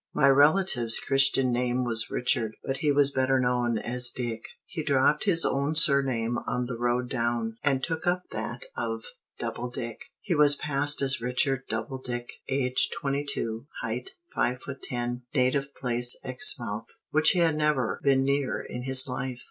[0.15, 4.45] My relative's Christian name was Richard, but he was better known as Dick.
[4.65, 9.03] He dropped his own surname on the road down, and took up that of
[9.37, 9.99] Doubledick.
[10.19, 16.17] He was passed as Richard Doubledick; age, twenty two; height, five foot ten; native place,
[16.23, 19.39] Exmouth, which he had never been near in his life.